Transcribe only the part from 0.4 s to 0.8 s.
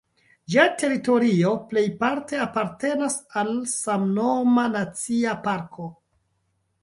Ĝia